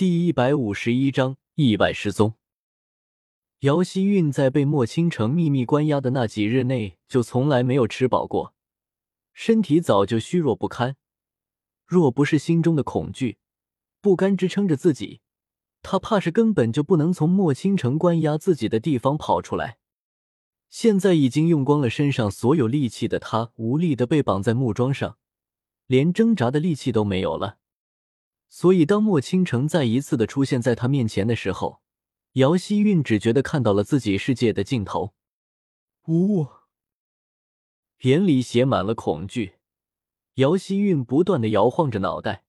[0.00, 2.32] 第一百五十一章意外失踪。
[3.58, 8.54] 姚希韵在被莫倾城秘密关押的那几日内，就从来没有吃饱过，
[9.34, 10.96] 身体早就虚弱不堪。
[11.84, 13.36] 若不是心中的恐惧
[14.00, 15.20] 不甘支撑着自己，
[15.82, 19.76] 他怕是根本就不能从莫倾城关押自己的地方跑出来。
[20.70, 25.18] 现在已经用光了身上所有力气的他，无力的被绑在木桩上，
[25.86, 27.58] 连挣扎的力气都没有了。
[28.52, 31.80] 所以，当莫倾城再一次的出现在他面前的时候，
[32.32, 35.14] 姚希韵只觉得看到了自己世界的尽头。
[36.08, 36.48] 呜，
[38.00, 39.54] 眼里写满了恐惧。
[40.34, 42.42] 姚希韵不断的摇晃着脑袋，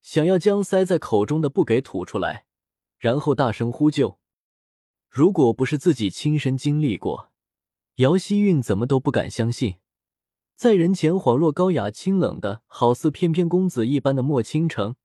[0.00, 2.46] 想要将塞在口中的布给吐出来，
[2.98, 4.18] 然后大声呼救。
[5.10, 7.30] 如果不是自己亲身经历过，
[7.96, 9.76] 姚希韵怎么都不敢相信，
[10.54, 14.96] 在人前恍若高雅清冷的，好似翩翩公子一般的莫倾城。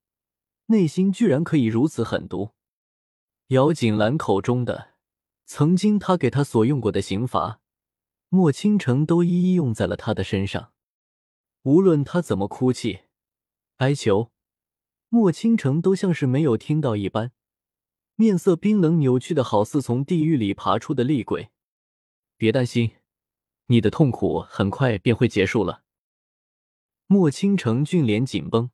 [0.71, 2.51] 内心居然可以如此狠毒。
[3.47, 4.93] 姚锦兰口中的
[5.45, 7.59] 曾经他给他所用过的刑罚，
[8.29, 10.71] 莫倾城都一一用在了他的身上。
[11.63, 13.01] 无论他怎么哭泣、
[13.77, 14.31] 哀求，
[15.09, 17.33] 莫倾城都像是没有听到一般，
[18.15, 21.49] 面色冰冷扭曲的，好似从地狱里爬出的厉鬼。
[22.37, 22.91] 别担心，
[23.67, 25.83] 你的痛苦很快便会结束了。
[27.07, 28.71] 莫倾城俊脸紧绷。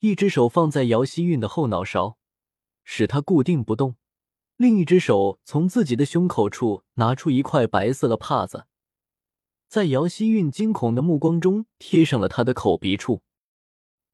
[0.00, 2.16] 一只手放在姚希韵的后脑勺，
[2.84, 3.96] 使她固定不动；
[4.56, 8.64] 另一只手从自己的胸口处拿出一块白色的帕子，
[9.68, 13.20] 在姚希韵惊恐的目光中贴上了她的口鼻处。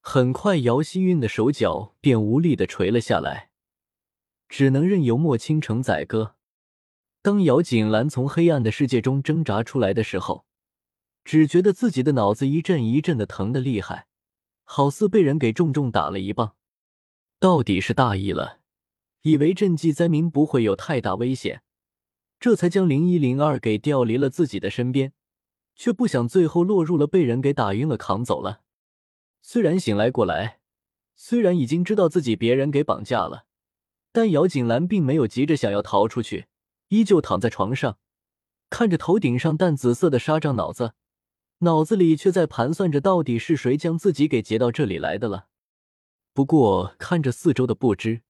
[0.01, 3.51] 很快，姚希韵的手脚便无力的垂了下来，
[4.49, 6.35] 只能任由莫倾城宰割。
[7.23, 10.47] 当姚锦兰从黑暗的世界中挣扎出来的时候，
[11.25, 14.09] 只觉得自己的脑子一阵一阵的疼的厉害。
[14.69, 16.57] 好似被人给重重打了一棒，
[17.39, 18.59] 到底是大意了，
[19.23, 21.63] 以为赈济灾民不会有太大危险，
[22.41, 25.13] 这才将零一零二给调离了自己的身边，
[25.77, 28.63] 却不想最后落入了被人给打晕了扛走了。
[29.41, 30.59] 虽然醒来过来，
[31.15, 33.47] 虽然已经知道自己别人给绑架了，
[34.11, 36.47] 但姚锦兰并没有急着想要逃出去，
[36.89, 37.99] 依旧躺在床上，
[38.69, 40.95] 看着头顶上淡紫色的纱帐脑子。
[41.61, 45.49] 脑子里却在盘算着，到底是谁将自己给劫到这里来的了。
[46.35, 48.21] 不过看着四周的不知，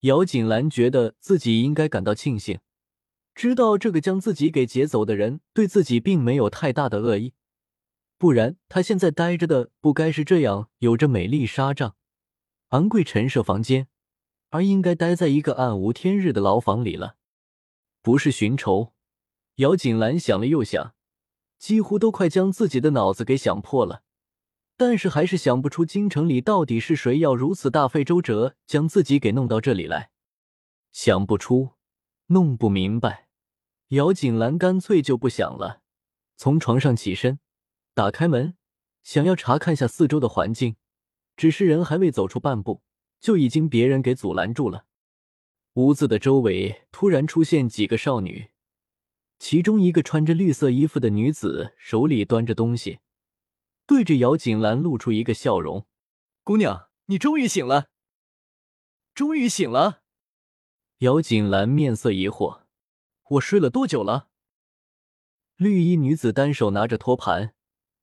[0.00, 2.60] 姚锦兰觉得自己应该感到庆幸，
[3.34, 7.34] 知道这个将自己给劫走的人对自己并没有太大的恶意，
[8.16, 11.96] 不然他现在待着的不该是这样有着美丽纱帐、
[12.68, 13.88] 昂贵陈设房间，
[14.50, 17.16] 而应该待在一个暗无天日的牢房里了。
[18.02, 18.92] 不是寻仇，
[19.56, 20.94] 姚锦兰想了又想。
[21.62, 24.02] 几乎都快将自己的脑子给想破了，
[24.76, 30.10] 但是还是想不出京城里到底是谁要如此大费周折将自己给弄到这里来。
[30.90, 31.74] 想不出，
[32.26, 33.28] 弄不明白，
[33.90, 35.82] 姚锦兰干脆就不想了，
[36.36, 37.38] 从床上起身，
[37.94, 38.56] 打开门，
[39.04, 40.74] 想要查看下四周的环境，
[41.36, 42.82] 只是人还未走出半步，
[43.20, 44.86] 就已经别人给阻拦住了。
[45.74, 48.51] 屋子的周围突然出现几个少女。
[49.42, 53.00] 其中一个穿着绿色衣服的女子手里端着东西，
[53.88, 55.84] 对着姚锦兰露出一个笑容
[56.44, 57.88] ：“姑娘，你终于醒了，
[59.12, 60.02] 终于醒了。”
[60.98, 62.62] 姚锦兰面色疑惑
[63.30, 64.28] ：“我睡了多久了？”
[65.58, 67.52] 绿衣女子单手拿着托盘，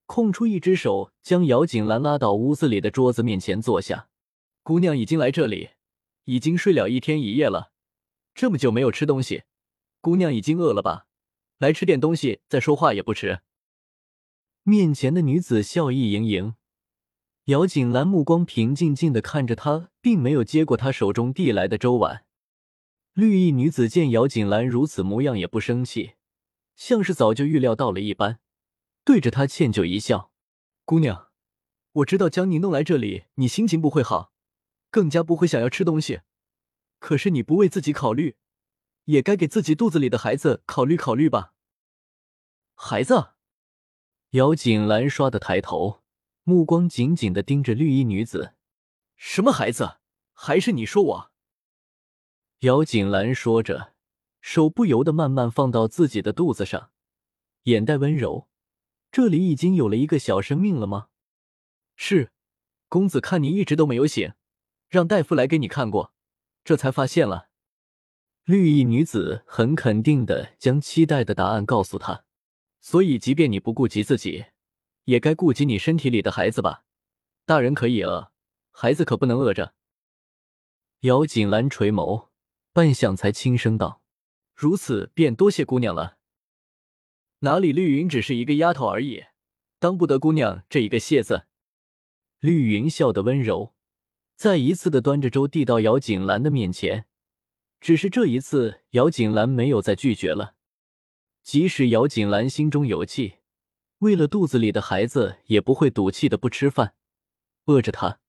[0.08, 4.10] 空出一只手，将姚锦兰拉到屋子里的桌子面前坐下
[4.62, 5.70] ：“姑娘已经来这里，
[6.26, 7.72] 已经睡了一天一夜了，
[8.36, 9.44] 这么久没有吃东西，
[10.02, 11.06] 姑娘已经饿了吧？”
[11.60, 13.42] 来吃点东西再说话也不迟。
[14.64, 16.56] 面前的女子笑意盈盈，
[17.46, 22.26] 姚锦兰目光平静静的看着她，并没有接过她手中递来的粥碗。
[23.14, 26.14] 绿衣女子见姚锦兰如此模样，也不生气，
[26.76, 28.40] 像是早就预料到了一般，
[29.04, 30.32] 对着她歉疚一笑
[30.86, 31.28] ：“姑娘，
[31.92, 34.32] 我知道将你弄来这里，你心情不会好，
[34.90, 36.22] 更加不会想要吃东西。
[37.00, 38.38] 可是你不为自己考虑。”
[39.10, 41.56] 也该给自己肚子里的孩子考虑考虑吧。
[42.76, 43.32] 孩子，
[44.32, 46.04] 姚锦兰唰的抬头，
[46.44, 48.54] 目光紧紧的盯着绿衣女子。
[49.16, 49.98] 什么孩子？
[50.32, 51.32] 还是你说我？
[52.60, 53.96] 姚锦兰说着，
[54.42, 56.92] 手不由得慢慢放到自己的肚子上，
[57.64, 58.48] 眼带温柔。
[59.12, 61.08] 这里已经有了一个小生命了吗？
[61.96, 62.32] 是，
[62.88, 64.34] 公子看你一直都没有醒，
[64.88, 66.14] 让大夫来给你看过，
[66.64, 67.49] 这才发现了。
[68.50, 72.24] 绿衣女子很肯定的将期待的答案告诉他，
[72.82, 74.46] 所以即便你不顾及自己，
[75.04, 76.84] 也该顾及你身体里的孩子吧。
[77.46, 78.32] 大人可以饿，
[78.72, 79.76] 孩子可不能饿着。
[81.02, 82.30] 姚锦兰垂眸，
[82.74, 84.02] 半晌才轻声道
[84.58, 86.18] ：“如此便多谢姑娘了。
[87.42, 89.26] 哪里绿云只是一个丫头而已，
[89.78, 91.44] 当不得姑娘这一个谢字。”
[92.42, 93.76] 绿云笑得温柔，
[94.36, 97.06] 再一次的端着粥递到姚锦兰的面前。
[97.82, 100.56] 只是这一次，姚锦兰没有再拒绝了。
[101.44, 103.36] 即使姚锦兰心中有气，
[104.00, 106.94] 为了肚子里的孩子，也不会赌气的不吃饭，
[107.66, 108.20] 饿着他。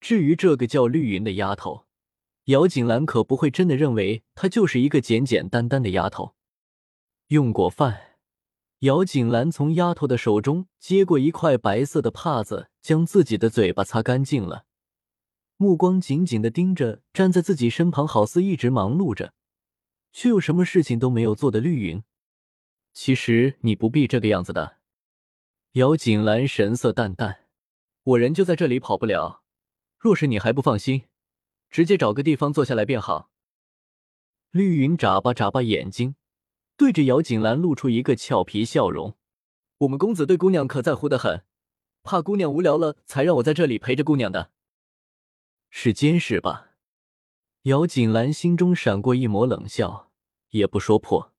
[0.00, 1.86] 至于这个叫绿云的丫头，
[2.44, 6.34] 姚锦兰可不会真的认为她就是一个简简单单的丫头。
[7.28, 8.18] 用过饭，
[8.80, 14.66] 姚锦兰从丫头的手中接过一块白色的帕子，将自己的嘴巴擦干净了，
[15.58, 19.32] 目光紧紧的盯着站在自己身旁，好似一直忙碌着，
[20.12, 22.02] 却又什么事情都没有做的绿云。
[22.92, 24.76] 其实你不必这个样子的。
[25.72, 27.44] 姚锦兰神色淡淡，
[28.02, 29.42] 我人就在这里，跑不了。
[29.98, 31.04] 若是你还不放心，
[31.70, 33.30] 直接找个地方坐下来便好。
[34.50, 36.16] 绿云眨巴眨巴眼睛，
[36.76, 39.14] 对着姚锦兰露出一个俏皮笑容。
[39.78, 41.44] 我们公子对姑娘可在乎的很，
[42.02, 44.50] 怕姑娘无聊了，才让我在这里陪着姑娘的。
[45.70, 46.70] 是监视吧？
[47.62, 50.10] 姚锦兰心中闪过一抹冷笑，
[50.50, 51.32] 也不说破。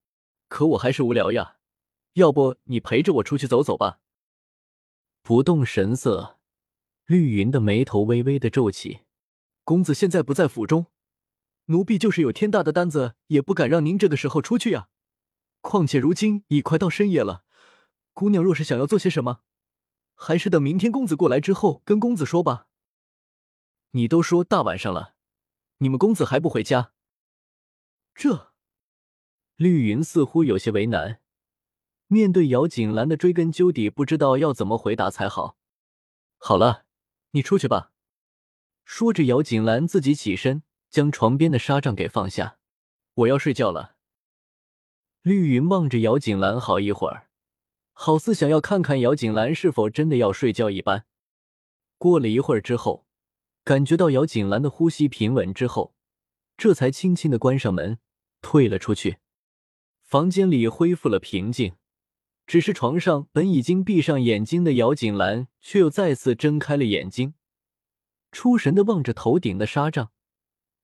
[0.48, 1.58] 可我还是无聊呀，
[2.14, 4.00] 要不你陪着我出去走走吧？
[5.22, 6.38] 不动神色。
[7.06, 9.00] 绿云的眉头微微的皱起，
[9.64, 10.88] 公子现在不在府中，
[11.68, 14.90] 奴婢就是有天大的单子，也不敢让您这个时候出去呀。
[15.62, 17.44] 况且如今已快到深夜了，
[18.14, 19.40] 姑娘若是想要做些什么，
[20.16, 22.68] 还是等明天公子过来之后跟公子说吧。
[23.92, 25.16] 你都说大晚上了，
[25.78, 26.94] 你们公子还不回家？
[28.16, 28.54] 这，
[29.56, 31.22] 绿云似乎有些为难，
[32.08, 35.58] 面对姚锦兰的追根究底，不知道要怎么回答才好。
[36.38, 36.86] 好了。
[37.32, 37.92] 你出去吧。
[38.86, 42.58] 说着，姚锦兰自己起身，将床边的纱帐给放下。
[43.14, 43.98] 我要睡觉了。
[45.22, 47.30] 绿云望着姚锦兰好一会儿，
[47.92, 51.06] 好似想要看看姚锦兰是否真的要睡觉一般。
[51.98, 53.06] 过了一会儿之后，
[53.68, 55.94] 感觉到姚锦兰的呼吸平稳之后，
[56.56, 58.00] 这才轻轻的关上门，
[58.40, 59.18] 退了出去。
[60.02, 61.76] 房间里恢复了平静。
[62.46, 67.34] 只是床上本已经闭上眼睛的姚锦兰，却又再次睁开了眼睛，
[68.32, 70.14] 出神的望着头顶的纱帐。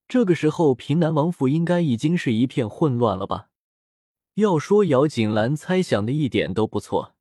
[0.10, 3.48] 这个时候，平南王府应该已经是一片混乱了吧？
[4.34, 7.16] 要说姚锦兰猜想的一点都不错，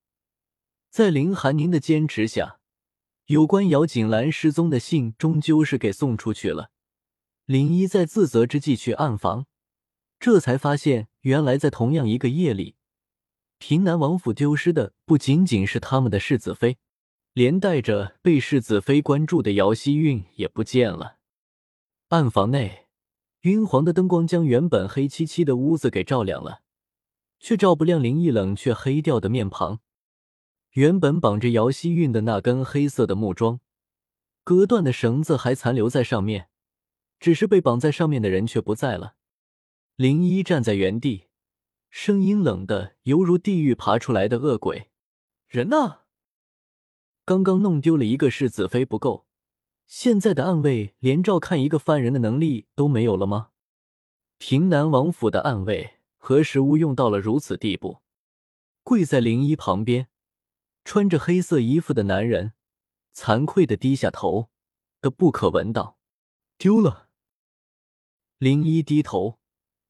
[0.90, 2.58] 在林寒宁的坚持下，
[3.26, 6.70] 有关姚锦兰失踪的信终究是给送出去了。
[7.46, 9.46] 林一在自责之际去暗访，
[10.18, 12.76] 这才发现，原来在同样一个夜里。
[13.58, 16.78] 平南王府丢失的不仅仅是他们的世子妃，
[17.32, 21.18] 连带着被世子妃关注的姚希韵也不见了。
[22.08, 22.86] 暗房内，
[23.42, 26.62] 晕黄的灯光将原本黑漆漆的屋子给照亮了，
[27.38, 29.80] 却照不亮林一冷却黑掉的面庞。
[30.72, 33.60] 原本绑着姚希韵的那根黑色的木桩，
[34.42, 36.48] 割断的绳子还残留在上面，
[37.20, 39.14] 只是被绑在上面的人却不在了。
[39.96, 41.24] 林一站在原地。
[41.90, 44.88] 声音冷的犹如地狱爬出来的恶鬼，
[45.46, 45.98] 人呢？
[47.26, 49.26] 刚刚弄丢了一个世子妃不够，
[49.86, 53.50] 现在的暗卫连照看一个犯人的能力都没有了吗？
[54.38, 57.98] 平南王府的暗卫何时无用到了如此地步？
[58.82, 60.08] 跪在灵一旁边，
[60.84, 62.52] 穿着黑色衣服的男人
[63.14, 64.50] 惭愧的低下头，
[65.00, 65.98] 的不可闻道
[66.58, 67.08] ：“丢了。”
[68.38, 69.38] 林一低头。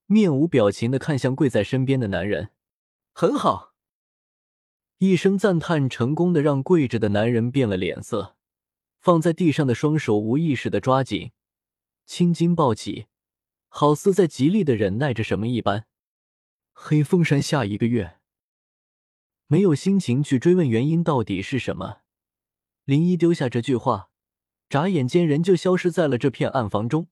[0.06, 2.50] 面无表情的看向跪在身边的男人，
[3.14, 3.72] 很好。
[4.98, 8.36] 一声赞叹，成功的让跪着的男人变了脸色，
[8.98, 11.32] 放在地上的双手无意识的抓紧，
[12.04, 13.06] 青筋暴起，
[13.68, 15.86] 好似在极力的忍耐着什么一般。
[16.72, 18.20] 黑风山下一个月，
[19.52, 21.98] 没有心情去追问原因到底是什么。
[22.86, 24.08] 林一丢下这句话，
[24.70, 27.08] 眨眼间人就消失在了这片暗房中。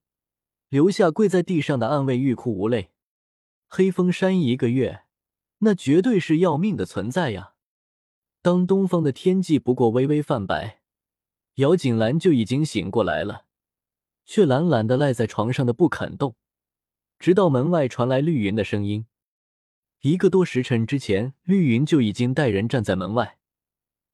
[0.71, 2.93] 留下跪在地上的暗卫欲哭无泪。
[3.69, 5.03] 黑风山一个月，
[5.59, 7.53] 那绝对是要命的存在呀！
[8.41, 10.81] 当东方的天际不过微微泛白，
[11.57, 13.45] 姚锦兰就已经醒过来了，
[14.25, 16.35] 却懒懒的赖在床上的不肯动，
[17.19, 19.05] 直到门外传来绿云的声音。
[20.03, 23.39] 一个多时辰之前，绿云就已经带人站在门外，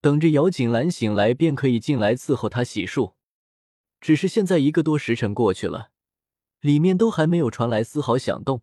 [0.00, 3.14] 等着姚锦兰醒来便可以进来伺候她洗漱。
[4.00, 5.90] 只是现在一个多时辰过去了。
[6.60, 8.62] 里面都还没有传来丝毫响动，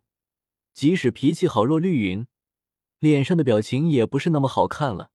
[0.74, 2.26] 即使脾气好若绿云，
[2.98, 5.10] 脸上的表情也不是那么好看了，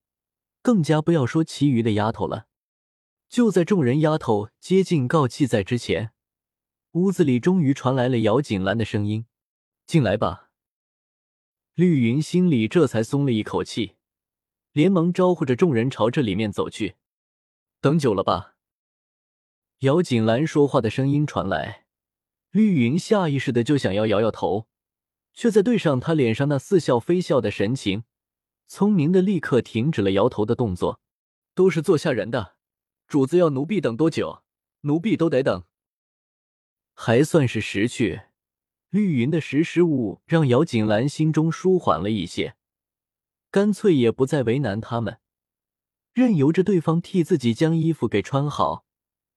[0.63, 2.48] 更加不要说其余的丫头了。
[3.28, 6.12] 就在众人丫头接近告气在之前，
[6.94, 9.28] 屋子里终于传来了姚锦兰的声音
[9.86, 10.49] ：“进来吧。”
[11.79, 13.95] 绿云心里这才松了一口气，
[14.74, 16.95] 连忙招呼着众人朝这里面走去。
[17.79, 18.57] 等久了吧？
[19.77, 21.86] 姚锦兰说话的声音传来，
[22.51, 24.67] 绿云下意识的就想要摇摇头，
[25.33, 28.03] 却在对上他脸上那似笑非笑的神情，
[28.67, 31.00] 聪明的立刻停止了摇头的动作。
[31.55, 32.57] 都是做下人的，
[33.07, 34.43] 主子要奴婢等多久，
[34.81, 35.63] 奴婢都得等。
[36.93, 38.24] 还算是识趣。
[38.89, 42.55] 绿云的识时务让姚锦兰心中舒缓了一些，
[43.51, 45.19] 干脆也不再为难他们，
[46.13, 48.86] 任由着对方替自己将衣服给穿好，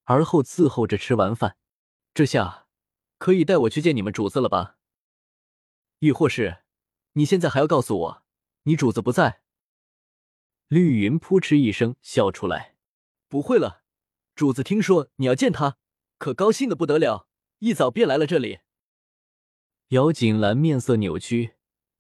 [0.05, 1.59] 而后伺候着吃完饭。
[2.15, 2.67] 这下
[3.19, 4.79] 可以带我去见你们主子了吧？
[5.99, 6.63] 亦或是
[7.13, 8.23] 你现在还要告诉我，
[8.63, 9.43] 你主子不在？
[10.69, 12.75] 绿云扑哧一声笑出来
[13.29, 13.83] ：“不会了，
[14.35, 15.77] 主子听说你要见他，
[16.17, 17.29] 可高兴的不得了，
[17.59, 18.61] 一早便来了这里。”
[19.93, 21.53] 姚锦兰面色扭曲，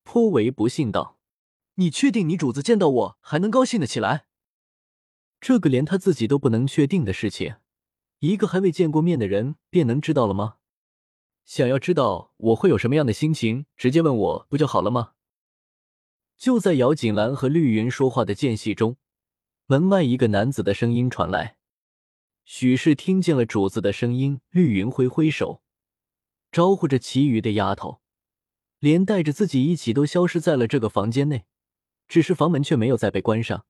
[0.02, 1.18] 颇为不信道
[1.76, 4.24] ：“你确定你主子见到我还能高兴的起来？
[5.42, 7.56] 这个连他自己都不能确定的事情，
[8.20, 10.54] 一个还未见过面的人便能知道了吗？
[11.44, 15.12] 想要知道我会有什么样的心情，直接问我不就好了吗？”
[16.38, 18.96] 就在姚锦兰和绿云说话的间隙中，
[19.66, 21.58] 门外一个男子的声音传来。
[22.46, 25.61] 许是听见了主子的声音，绿云挥挥手。
[26.52, 28.02] 招呼着其余的丫头，
[28.78, 31.46] 连带着自己一起都消失在了这个房间内，
[32.06, 33.64] 只是房门却没有再被关上。